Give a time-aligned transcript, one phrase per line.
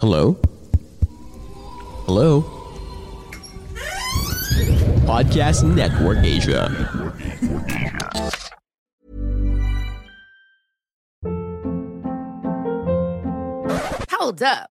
[0.00, 0.38] Hello?
[2.06, 2.42] Hello?
[5.02, 6.70] Podcast Network Asia.
[14.14, 14.70] Hold up.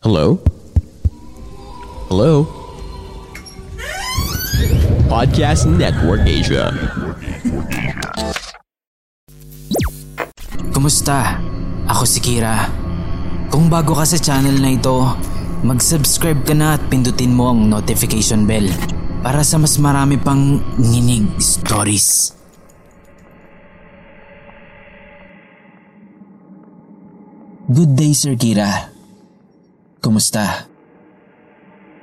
[0.00, 0.40] Hello?
[2.08, 2.48] Hello?
[5.12, 6.72] Podcast Network Asia.
[10.72, 11.36] Kumusta?
[11.84, 12.72] Ako si Kira.
[13.52, 15.04] Kung bago ka sa channel na ito,
[15.68, 18.72] mag-subscribe ka na at pindutin mo ang notification bell
[19.20, 22.32] para sa mas marami pang nginig stories.
[27.68, 28.99] Good day, Sir Kira.
[30.00, 30.64] Kumusta?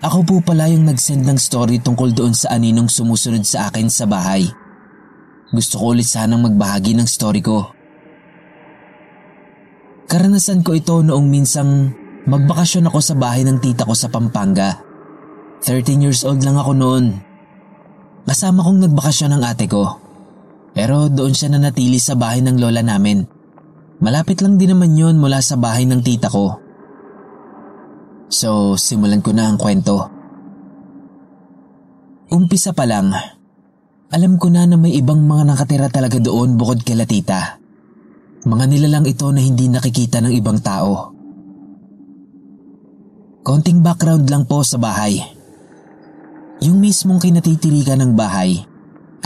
[0.06, 4.06] Ako po pala yung nag-send ng story tungkol doon sa aninong sumusunod sa akin sa
[4.06, 4.46] bahay.
[5.50, 7.74] Gusto ko ulit sanang magbahagi ng story ko.
[10.06, 11.90] Karanasan ko ito noong minsang
[12.30, 14.78] magbakasyon ako sa bahay ng tita ko sa Pampanga.
[15.66, 17.18] 13 years old lang ako noon.
[18.30, 19.98] Kasama kong nagbakasyon ng ate ko.
[20.78, 23.26] Pero doon siya nanatili sa bahay ng lola namin.
[23.98, 26.67] Malapit lang din naman yon mula sa bahay ng tita ko.
[28.28, 30.12] So, simulan ko na ang kwento.
[32.28, 33.16] Umpisa pa lang,
[34.08, 37.60] alam ko na na may ibang mga nakatira talaga doon bukod kila tita.
[38.48, 41.12] Mga nilalang ito na hindi nakikita ng ibang tao.
[43.48, 45.20] Konting background lang po sa bahay.
[46.64, 48.60] Yung mismong kinatitirikan ng bahay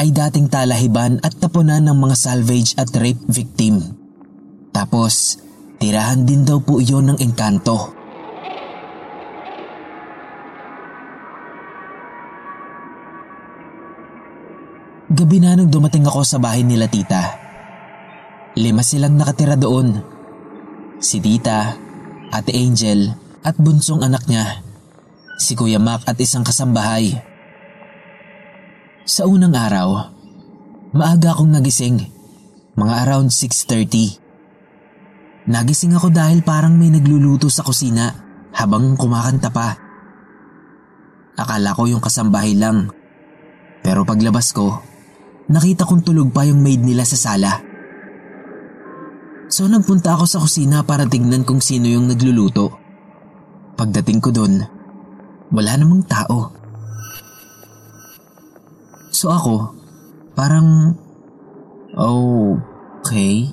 [0.01, 3.81] ay dating talahiban at tapunan ng mga salvage at rape victim.
[4.73, 5.37] Tapos,
[5.77, 8.00] tirahan din daw po iyon ng engkanto.
[15.11, 17.35] Gabi na nung dumating ako sa bahay nila tita.
[18.55, 19.99] Lima silang nakatira doon.
[21.03, 21.75] Si tita,
[22.31, 23.11] ate Angel
[23.43, 24.63] at bunsong anak niya.
[25.35, 27.11] Si Kuya Mac at isang kasambahay.
[29.03, 30.15] Sa unang araw,
[30.95, 32.07] maaga akong nagising.
[32.79, 35.51] Mga around 6.30.
[35.51, 38.15] Nagising ako dahil parang may nagluluto sa kusina
[38.55, 39.75] habang kumakanta pa.
[41.35, 42.87] Akala ko yung kasambahay lang.
[43.83, 44.90] Pero paglabas ko,
[45.51, 47.59] nakita kong tulog pa yung maid nila sa sala.
[49.51, 52.71] So nagpunta ako sa kusina para tignan kung sino yung nagluluto.
[53.75, 54.63] Pagdating ko doon,
[55.51, 56.55] wala namang tao.
[59.11, 59.75] So ako,
[60.39, 60.95] parang...
[61.99, 62.55] Oh,
[63.03, 63.51] okay.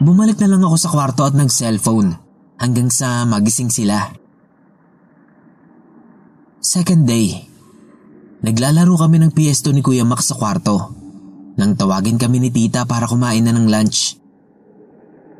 [0.00, 2.16] Bumalik na lang ako sa kwarto at nag-cellphone
[2.56, 4.08] hanggang sa magising sila.
[6.64, 7.51] Second day,
[8.42, 11.02] naglalaro kami ng PS2 ni Kuya Max sa kwarto
[11.56, 14.16] nang tawagin kami ni tita para kumain na ng lunch.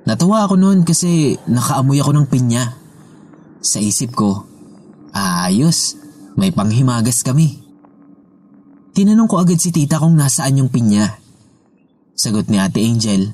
[0.02, 2.74] Natawa ako noon kasi nakaamoy ako ng pinya.
[3.62, 4.42] Sa isip ko,
[5.14, 5.94] ayos,
[6.34, 7.62] may panghimagas kami.
[8.92, 11.06] Tinanong ko agad si tita kung nasaan yung pinya.
[12.12, 13.32] Sagot ni ate Angel,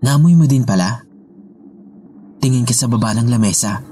[0.00, 1.04] naamoy mo din pala?
[2.38, 3.82] Tingin ka sa baba ng lamesa.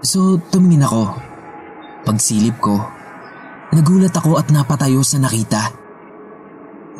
[0.00, 1.04] So tumingin ako.
[2.08, 2.80] Pagsilip ko,
[3.74, 5.72] nagulat ako at napatayo sa nakita.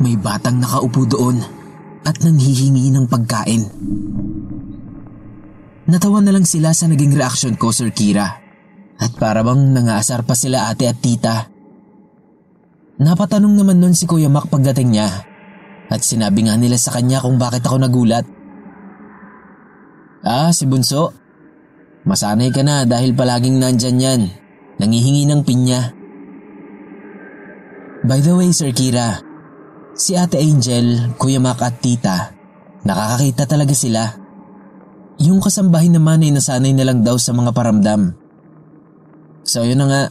[0.03, 1.37] May batang nakaupo doon
[2.03, 3.63] at nanghihingi ng pagkain.
[5.87, 8.27] Natawa na lang sila sa naging reaksyon ko, Sir Kira.
[8.97, 11.47] At para bang nangaasar pa sila ate at tita.
[12.97, 15.09] Napatanong naman nun si Kuya Mac pagdating niya
[15.87, 18.25] at sinabi nga nila sa kanya kung bakit ako nagulat.
[20.27, 21.15] Ah, si Bunso.
[22.03, 24.21] Masanay ka na dahil palaging nandyan yan.
[24.79, 25.96] Nangihingi ng pinya.
[28.07, 29.19] By the way, Sir Kira,
[29.91, 32.31] si Ate Angel, Kuya Mac at Tita,
[32.87, 34.07] nakakakita talaga sila.
[35.19, 38.15] Yung kasambahin naman ay nasanay na lang daw sa mga paramdam.
[39.43, 40.03] So yun na nga,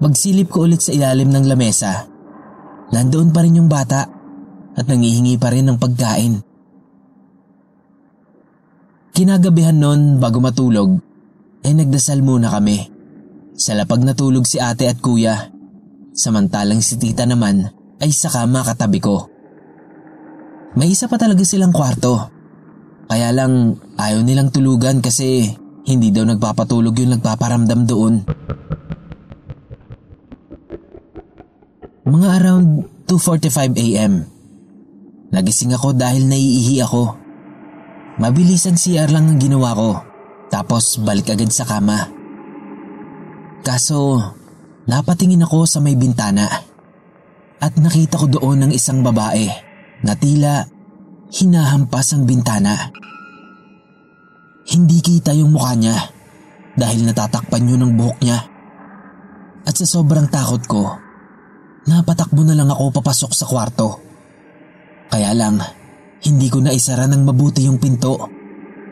[0.00, 2.08] magsilip ko ulit sa ilalim ng lamesa.
[2.88, 4.08] Nandoon pa rin yung bata
[4.72, 6.40] at nangihingi pa rin ng pagkain.
[9.12, 10.96] Kinagabihan noon bago matulog
[11.68, 12.88] ay nagdasal muna kami.
[13.60, 15.59] Sa lapag natulog si ate at kuya,
[16.14, 17.68] samantalang si tita naman
[18.00, 19.28] ay sa kama katabi ko.
[20.78, 22.30] May isa pa talaga silang kwarto.
[23.10, 25.50] Kaya lang ayaw nilang tulugan kasi
[25.82, 28.14] hindi daw nagpapatulog yung nagpaparamdam doon.
[32.06, 32.66] Mga around
[33.10, 34.14] 2.45 a.m.
[35.30, 37.18] Nagising ako dahil naiihi ako.
[38.22, 39.90] Mabilis ang CR lang ang ginawa ko.
[40.50, 42.10] Tapos balik agad sa kama.
[43.62, 44.18] Kaso,
[44.90, 46.50] napatingin ako sa may bintana.
[47.62, 49.46] At nakita ko doon ng isang babae
[50.02, 50.66] na tila
[51.30, 52.90] hinahampas ang bintana.
[54.66, 55.94] Hindi kita yung mukha niya
[56.74, 58.38] dahil natatakpan yun ng buhok niya.
[59.62, 60.82] At sa sobrang takot ko,
[61.86, 64.02] napatakbo na lang ako papasok sa kwarto.
[65.10, 65.60] Kaya lang,
[66.26, 68.16] hindi ko na isara ng mabuti yung pinto.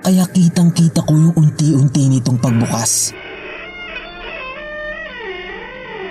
[0.04, 3.10] Kaya kitang kita ko yung unti-unti nitong pagbukas.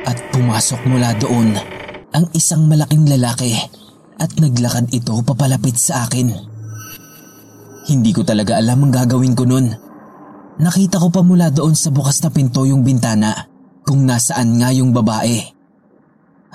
[0.07, 1.51] At pumasok mula doon
[2.15, 3.51] ang isang malaking lalaki
[4.15, 6.31] at naglakad ito papalapit sa akin.
[7.91, 9.67] Hindi ko talaga alam ang gagawin ko nun.
[10.57, 13.51] Nakita ko pa mula doon sa bukas na pinto yung bintana
[13.83, 15.43] kung nasaan nga yung babae.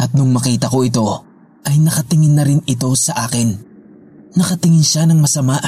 [0.00, 1.08] At nung makita ko ito,
[1.69, 3.55] ay nakatingin na rin ito sa akin.
[4.34, 5.60] Nakatingin siya ng masama.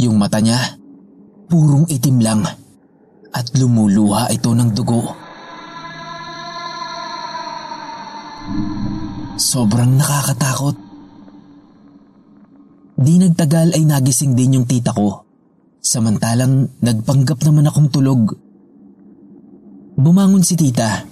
[0.00, 0.80] Yung mata niya,
[1.46, 2.42] purong itim lang
[3.30, 5.19] at lumuluha ito ng dugo.
[9.40, 10.76] Sobrang nakakatakot.
[13.00, 15.24] Di nagtagal ay nagising din yung tita ko.
[15.80, 18.36] Samantalang nagpanggap naman akong tulog.
[19.96, 21.08] Bumangon si tita.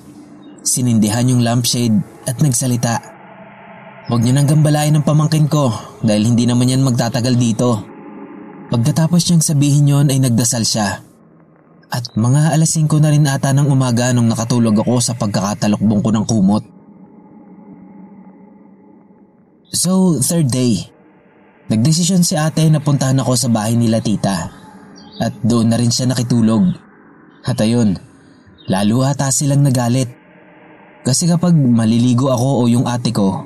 [0.61, 1.97] Sinindihan yung lampshade
[2.29, 3.01] at nagsalita.
[4.13, 5.73] Huwag niyo nang gambalain ng pamangkin ko
[6.05, 7.81] dahil hindi naman yan magtatagal dito.
[8.69, 11.01] Pagkatapos niyang sabihin yon ay nagdasal siya.
[11.89, 16.13] At mga alas 5 na rin ata ng umaga nung nakatulog ako sa pagkakatalokbong ko
[16.13, 16.78] ng kumot.
[19.69, 20.81] So, third day.
[21.69, 24.49] Nagdesisyon si ate na puntahan ako sa bahay nila tita.
[25.21, 26.73] At doon na rin siya nakitulog.
[27.45, 27.93] At ayun,
[28.73, 30.09] lalo ata silang nagalit.
[31.05, 33.45] Kasi kapag maliligo ako o yung ate ko,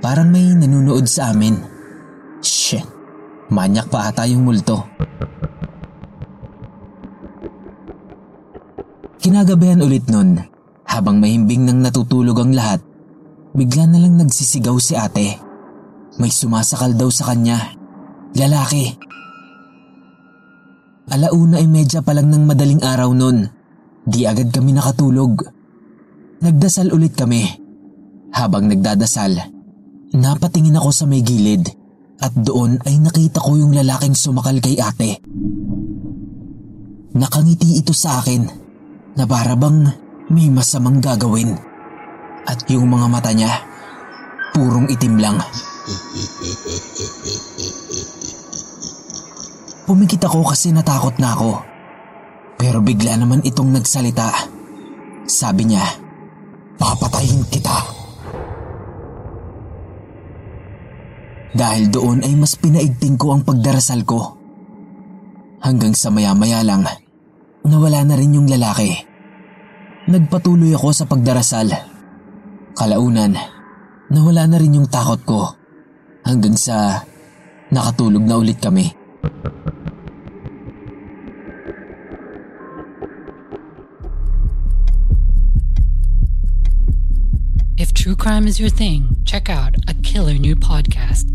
[0.00, 1.60] parang may nanunood sa amin.
[2.40, 2.88] Shit,
[3.52, 4.88] manyak pa ata yung multo.
[9.20, 10.40] Kinagabihan ulit nun,
[10.88, 12.80] habang mahimbing nang natutulog ang lahat,
[13.52, 15.36] bigla na lang nagsisigaw si ate.
[16.20, 17.72] May sumasakal daw sa kanya.
[18.36, 18.96] Lalaki.
[21.12, 23.44] Alauna ay medya pa lang ng madaling araw nun.
[24.02, 25.44] Di agad kami nakatulog.
[26.40, 27.44] Nagdasal ulit kami.
[28.32, 29.36] Habang nagdadasal,
[30.16, 31.68] napatingin ako sa may gilid
[32.22, 35.20] at doon ay nakita ko yung lalaking sumakal kay ate.
[37.12, 38.48] Nakangiti ito sa akin
[39.20, 39.84] na parabang
[40.32, 41.71] may masamang gagawin.
[42.46, 43.52] At yung mga mata niya,
[44.52, 45.38] purong itim lang.
[49.86, 51.52] Pumikit ako kasi natakot na ako.
[52.58, 54.30] Pero bigla naman itong nagsalita.
[55.26, 55.82] Sabi niya,
[56.78, 57.78] papatayin kita.
[61.52, 64.40] Dahil doon ay mas pinaigting ko ang pagdarasal ko.
[65.62, 66.82] Hanggang sa maya-maya lang,
[67.62, 68.96] nawala na rin yung lalaki.
[70.08, 71.91] Nagpatuloy ako sa pagdarasal.
[72.72, 73.36] Kalaunan,
[74.08, 75.52] nawala na rin yung takot ko
[76.24, 77.04] hanggang sa
[77.68, 78.96] nakatulog na ulit kami.
[87.76, 91.28] If true crime is your thing, check out a killer new podcast,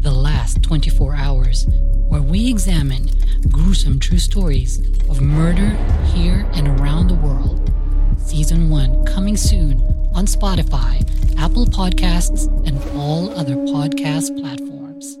[0.00, 1.68] The Last 24 Hours,
[2.08, 3.12] where we examine
[3.52, 5.76] gruesome true stories of murder
[6.16, 7.68] here and around the world.
[8.16, 11.00] Season 1 coming soon on Spotify,
[11.40, 15.16] Apple Podcasts, and all other podcast platforms.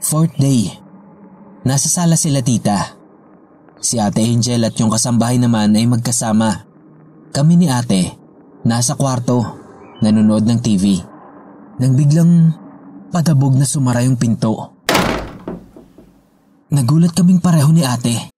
[0.00, 0.72] Fourth day.
[1.68, 2.96] Nasa sala sila tita.
[3.76, 6.64] Si Ate Angel at yung kasambahay naman ay magkasama.
[7.28, 8.16] Kami ni Ate,
[8.64, 9.44] nasa kwarto,
[10.00, 10.96] nanonood ng TV.
[11.76, 12.56] Nang biglang
[13.12, 14.77] padabog na sumara yung pinto.
[16.78, 18.37] Nagulat kaming pareho ni ate.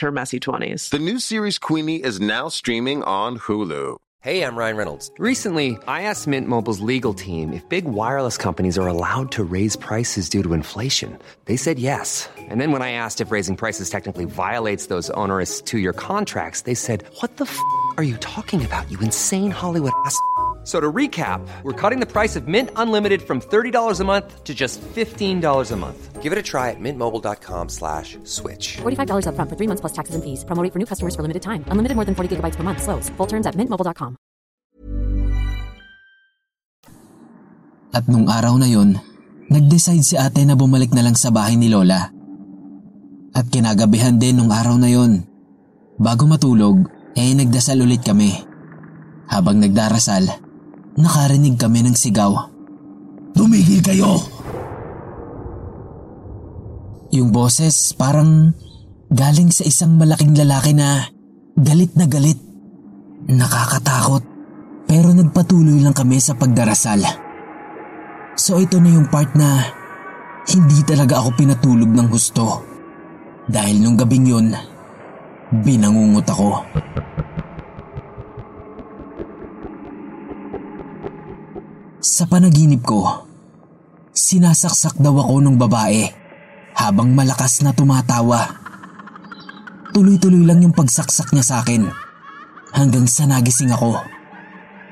[0.00, 0.90] her messy 20s.
[0.90, 3.96] The new series Queenie is now streaming on Hulu.
[4.22, 5.10] Hey, I'm Ryan Reynolds.
[5.16, 9.76] Recently, I asked Mint Mobile's legal team if big wireless companies are allowed to raise
[9.76, 11.18] prices due to inflation.
[11.46, 12.28] They said yes.
[12.36, 16.62] And then when I asked if raising prices technically violates those onerous two year contracts,
[16.68, 17.58] they said, What the f
[17.96, 20.20] are you talking about, you insane Hollywood ass?
[20.70, 24.44] F- So to recap, we're cutting the price of Mint Unlimited from $30 a month
[24.44, 25.98] to just $15 a month.
[26.22, 28.78] Give it a try at mintmobile.com slash switch.
[28.86, 30.44] $45 upfront for three months plus taxes and fees.
[30.46, 31.64] Promo for new customers for limited time.
[31.74, 32.86] Unlimited more than 40 gigabytes per month.
[32.86, 33.10] Slows.
[33.18, 34.14] Full terms at mintmobile.com.
[37.90, 38.94] At nung araw na yon,
[39.50, 42.14] nag-decide si ate na bumalik na lang sa bahay ni Lola.
[43.34, 45.26] At kinagabihan din nung araw na yon.
[45.98, 46.86] Bago matulog,
[47.18, 48.30] eh nagdasal ulit kami.
[49.26, 50.49] Habang nagdarasal,
[50.96, 52.34] nakarinig kami ng sigaw.
[53.36, 54.18] Tumigil kayo!
[57.10, 58.54] Yung boses parang
[59.10, 61.10] galing sa isang malaking lalaki na
[61.58, 62.38] galit na galit.
[63.26, 64.22] Nakakatakot
[64.86, 67.02] pero nagpatuloy lang kami sa pagdarasal.
[68.38, 69.62] So ito na yung part na
[70.50, 72.62] hindi talaga ako pinatulog ng gusto.
[73.50, 74.54] Dahil nung gabing yun,
[75.62, 76.62] binangungot ako.
[82.20, 83.00] Sa panaginip ko,
[84.12, 86.04] sinasaksak daw ako ng babae
[86.76, 88.44] habang malakas na tumatawa.
[89.96, 91.88] Tuloy-tuloy lang yung pagsaksak niya sa akin
[92.76, 94.04] hanggang sa nagising ako.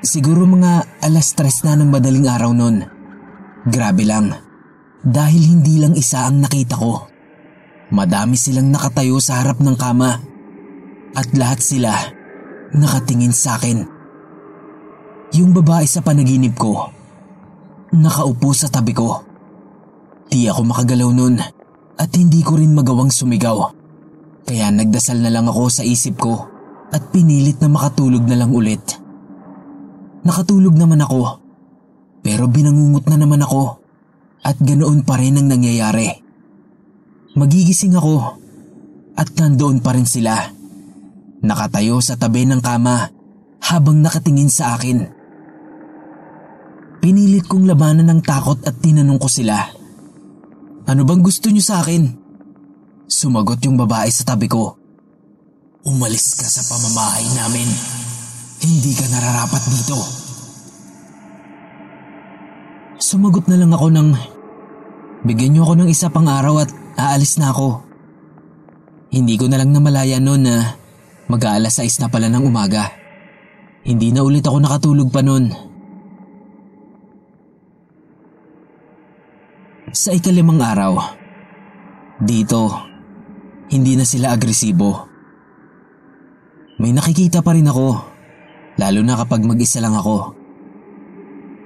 [0.01, 2.81] Siguro mga alas tres na ng madaling araw nun.
[3.61, 4.33] Grabe lang.
[5.05, 7.13] Dahil hindi lang isa ang nakita ko.
[7.93, 10.17] Madami silang nakatayo sa harap ng kama.
[11.13, 11.93] At lahat sila
[12.73, 13.85] nakatingin sa akin.
[15.37, 16.97] Yung babae sa panaginip ko,
[17.93, 19.25] nakaupo sa tabi ko.
[20.29, 21.41] Di ako makagalaw nun
[21.99, 23.73] at hindi ko rin magawang sumigaw.
[24.45, 26.45] Kaya nagdasal na lang ako sa isip ko
[26.89, 28.81] at pinilit na makatulog na lang ulit.
[30.25, 31.41] Nakatulog naman ako
[32.21, 33.79] pero binangungot na naman ako
[34.45, 36.09] at ganoon pa rin ang nangyayari.
[37.37, 38.37] Magigising ako
[39.15, 40.35] at nandoon pa rin sila.
[41.39, 43.11] Nakatayo sa tabi ng kama
[43.63, 45.18] habang nakatingin sa akin.
[46.99, 49.55] Pinilit kong labanan ng takot at tinanong ko sila.
[50.83, 52.11] Ano bang gusto niyo sa akin?
[53.07, 54.75] Sumagot yung babae sa tabi ko.
[55.87, 57.69] Umalis ka sa pamamahay namin.
[58.59, 59.99] Hindi ka nararapat dito.
[62.99, 64.09] Sumagot na lang ako ng
[65.23, 67.79] bigyan niyo ako ng isa pang araw at aalis na ako.
[69.15, 70.75] Hindi ko na lang namalaya noon na
[71.31, 72.91] mag-aalas 6 na pala ng umaga.
[73.87, 75.68] Hindi na ulit ako nakatulog pa noon.
[79.87, 80.99] Sa ikalimang araw,
[82.19, 82.67] dito,
[83.71, 85.07] hindi na sila agresibo.
[86.83, 87.87] May nakikita pa rin ako,
[88.75, 90.35] lalo na kapag mag-isa lang ako.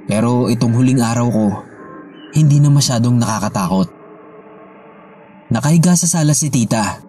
[0.05, 1.47] Pero itong huling araw ko,
[2.37, 3.89] hindi na masyadong nakakatakot.
[5.49, 7.01] Nakahiga sa sala si tita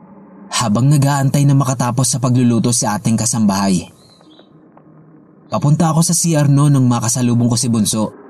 [0.57, 3.93] habang nag-aantay na makatapos sa pagluluto si ating kasambahay.
[5.53, 8.24] Papunta ako sa CR no nang makasalubong ko si Bunso,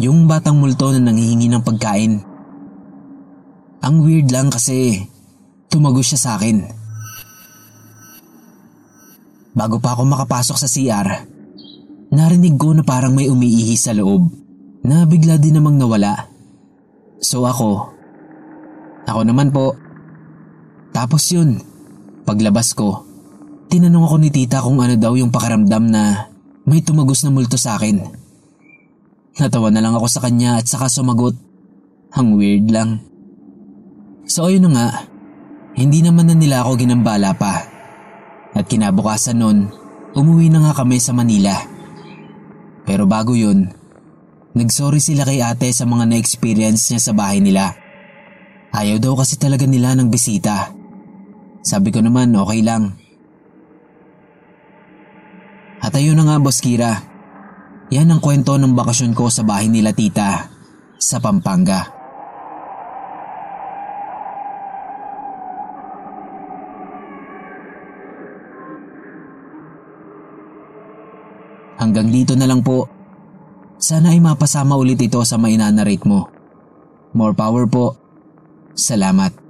[0.00, 2.24] yung batang multo na nanghihingi ng pagkain.
[3.84, 5.04] Ang weird lang kasi
[5.68, 6.64] tumagos siya sa akin.
[9.52, 11.08] Bago pa ako makapasok sa CR,
[12.16, 14.24] narinig ko na parang may umiihi sa loob
[14.88, 16.32] na bigla din namang nawala.
[17.20, 17.92] So ako,
[19.04, 19.76] ako naman po.
[20.96, 21.60] Tapos yun,
[22.24, 23.04] paglabas ko,
[23.68, 26.32] tinanong ako ni tita kung ano daw yung pakaramdam na
[26.64, 28.19] may tumagos na multo sa akin.
[29.38, 31.38] Natawa na lang ako sa kanya at saka sumagot.
[32.16, 33.04] Ang weird lang.
[34.26, 34.88] So ayun na nga,
[35.78, 37.62] hindi naman na nila ako ginambala pa.
[38.56, 39.70] At kinabukasan nun,
[40.18, 41.54] umuwi na nga kami sa Manila.
[42.82, 43.70] Pero bago yun,
[44.50, 47.70] Nagsorry sila kay ate sa mga na-experience niya sa bahay nila.
[48.74, 50.74] Ayaw daw kasi talaga nila ng bisita.
[51.62, 52.98] Sabi ko naman okay lang.
[55.78, 56.98] At ayun na nga boss Kira.
[57.90, 60.46] Yan ang kwento ng bakasyon ko sa bahay nila tita
[60.94, 61.90] sa Pampanga.
[71.82, 72.86] Hanggang dito na lang po.
[73.80, 76.30] Sana ay mapasama ulit ito sa mainanarate mo.
[77.16, 77.98] More power po.
[78.76, 79.49] Salamat.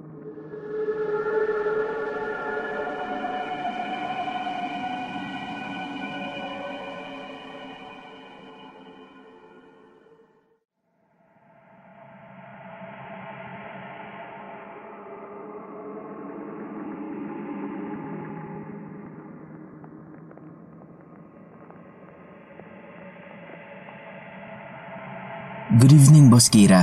[25.71, 26.83] Good evening, Boss Kira.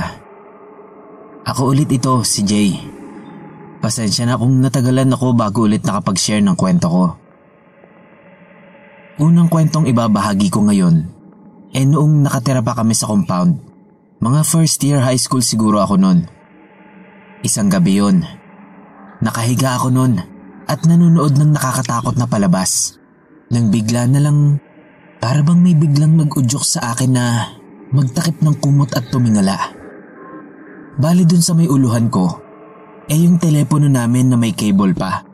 [1.44, 2.72] Ako ulit ito, si Jay.
[3.84, 7.04] Pasensya na kung natagalan ako bago ulit nakapag-share ng kwento ko.
[9.20, 11.04] Unang kwentong ibabahagi ko ngayon,
[11.76, 13.60] eh noong nakatira pa kami sa compound.
[14.24, 16.24] Mga first year high school siguro ako noon.
[17.44, 18.24] Isang gabi yun.
[19.20, 20.16] Nakahiga ako noon
[20.64, 22.96] at nanonood ng nakakatakot na palabas.
[23.52, 24.64] Nang bigla na lang,
[25.20, 27.26] para bang may biglang nag-udyok sa akin na
[27.92, 29.56] magtakip ng kumot at tumingala.
[30.98, 32.26] Bali dun sa may uluhan ko,
[33.08, 35.24] eh yung telepono namin na may cable pa.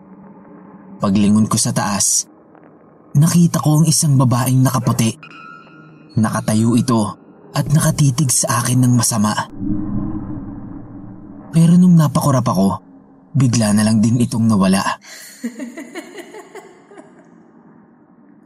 [1.00, 2.28] Paglingon ko sa taas,
[3.16, 5.18] nakita ko ang isang babaeng nakaputi.
[6.14, 7.18] Nakatayo ito
[7.50, 9.34] at nakatitig sa akin ng masama.
[11.54, 12.78] Pero nung napakurap ako,
[13.34, 14.82] bigla na lang din itong nawala.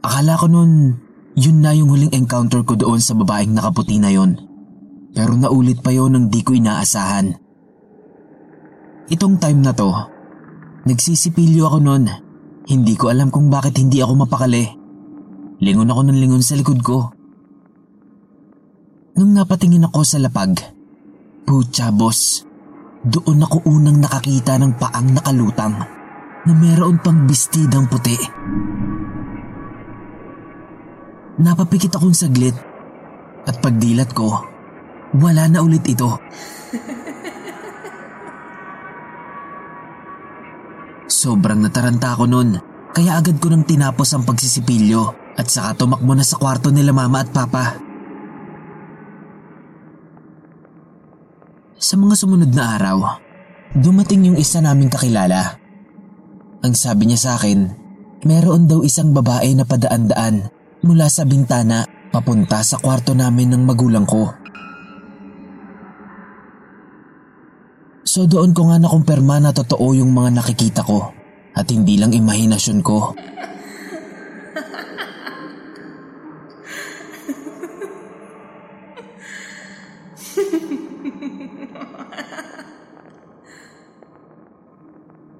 [0.07, 1.08] Akala ko nun
[1.39, 4.35] yun na yung huling encounter ko doon sa babaeng nakaputi na yon.
[5.15, 7.31] Pero naulit pa yon nang di ko inaasahan.
[9.07, 9.87] Itong time na to,
[10.83, 12.05] nagsisipilyo ako noon.
[12.67, 14.67] Hindi ko alam kung bakit hindi ako mapakali.
[15.63, 17.09] Lingon ako ng lingon sa likod ko.
[19.17, 20.59] Nung napatingin ako sa lapag,
[21.47, 22.43] putya boss,
[23.01, 25.75] doon ako unang nakakita ng paang nakalutang
[26.45, 28.38] na meron pang bistidang puti.
[31.39, 32.51] Napapikit akong saglit
[33.47, 34.43] at pagdilat ko,
[35.15, 36.11] wala na ulit ito.
[41.07, 42.59] Sobrang nataranta ako nun,
[42.91, 47.23] kaya agad ko nang tinapos ang pagsisipilyo at saka tumakbo na sa kwarto nila mama
[47.23, 47.79] at papa.
[51.79, 53.15] Sa mga sumunod na araw,
[53.79, 55.55] dumating yung isa naming kakilala.
[56.67, 57.71] Ang sabi niya sa akin,
[58.27, 64.07] meron daw isang babae na padaan-daan mula sa bintana papunta sa kwarto namin ng magulang
[64.07, 64.33] ko.
[68.09, 71.13] So doon ko nga nakumpirma na totoo yung mga nakikita ko
[71.53, 73.13] at hindi lang imahinasyon ko.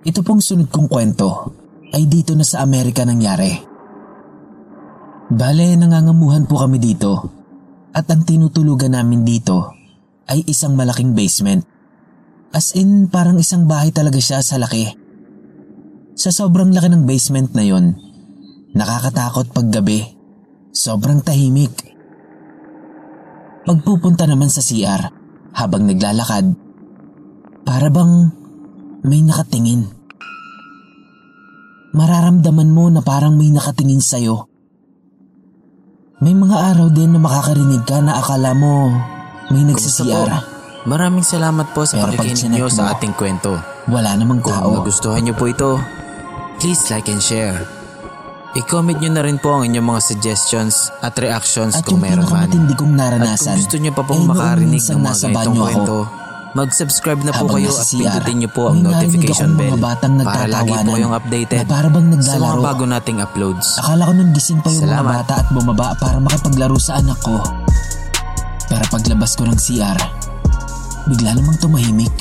[0.09, 1.53] Ito pong sunod kong kwento
[1.93, 3.78] ay dito na sa Amerika nangyari.
[5.29, 7.21] Bale, nangangamuhan po kami dito
[7.93, 9.77] at ang tinutulugan namin dito
[10.25, 11.61] ay isang malaking basement.
[12.49, 14.89] As in, parang isang bahay talaga siya sa laki.
[16.17, 17.93] Sa sobrang laki ng basement na yon,
[18.73, 20.01] nakakatakot pag gabi.
[20.73, 21.77] Sobrang tahimik.
[23.69, 25.13] Pagpupunta naman sa CR
[25.53, 26.57] habang naglalakad,
[27.69, 28.33] para bang
[29.05, 29.85] may nakatingin.
[31.93, 34.48] Mararamdaman mo na parang may nakatingin sa'yo.
[36.19, 38.91] May mga araw din na makakarinig ka na akala mo
[39.55, 40.43] may nagsisiyara.
[40.83, 43.55] Maraming salamat po sa Pero pakikinig nyo sa ating kwento.
[43.87, 44.83] Wala namang Kung tao.
[44.83, 45.79] nagustuhan nyo po ito,
[46.59, 47.63] please like and share.
[48.51, 52.27] I-comment nyo na rin po ang inyong mga suggestions at reactions At kung yung meron
[52.27, 52.51] man.
[52.51, 55.31] pinakamatindi kong At naranasan, kung gusto nyo pa eh, pong noong makarinig ng mga ganitong
[55.31, 55.97] banyo ako, kwento,
[56.57, 60.45] mag-subscribe na po habang kayo at pindutin nyo po ang notification bell mga batang para
[60.49, 62.57] lagi po kayong updated na para bang sa naglalaro.
[62.57, 63.67] mga bago nating uploads.
[63.77, 65.13] Akala ko nung gising pa yung mga Salamat.
[65.21, 67.37] bata at bumaba para makipaglaro sa anak ko.
[68.69, 69.97] Pero paglabas ko ng CR,
[71.09, 72.15] bigla namang tumahimik.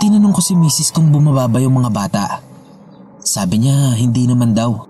[0.00, 2.24] Tinanong ko si misis kung bumaba ba yung mga bata.
[3.20, 4.89] Sabi niya hindi naman daw.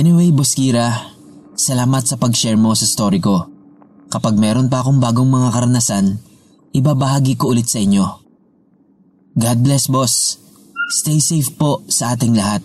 [0.00, 1.12] Anyway, Boss Kira,
[1.52, 3.44] salamat sa pag-share mo sa story ko.
[4.08, 6.16] Kapag meron pa akong bagong mga karanasan,
[6.72, 8.08] ibabahagi ko ulit sa inyo.
[9.36, 10.40] God bless, boss.
[10.88, 12.64] Stay safe po sa ating lahat.